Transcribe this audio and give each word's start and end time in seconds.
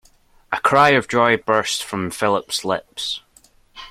A 0.51 0.59
cry 0.59 0.93
of 0.93 1.07
joy 1.07 1.37
burst 1.37 1.83
from 1.83 2.09
Philip's 2.09 2.65
lips. 2.65 3.21